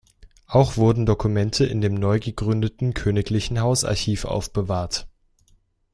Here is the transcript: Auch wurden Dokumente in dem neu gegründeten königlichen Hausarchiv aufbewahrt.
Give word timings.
Auch 0.47 0.77
wurden 0.77 1.05
Dokumente 1.05 1.63
in 1.67 1.79
dem 1.79 1.93
neu 1.93 2.19
gegründeten 2.19 2.95
königlichen 2.95 3.59
Hausarchiv 3.61 4.25
aufbewahrt. 4.25 5.07